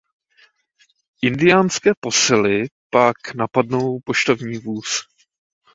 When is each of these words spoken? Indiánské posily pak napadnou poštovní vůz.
Indiánské 1.21 1.91
posily 1.99 2.67
pak 2.91 3.33
napadnou 3.35 3.99
poštovní 4.05 4.57
vůz. 4.57 5.01